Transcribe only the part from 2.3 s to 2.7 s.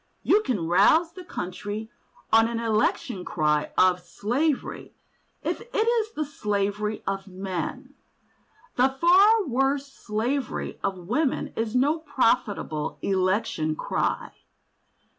on an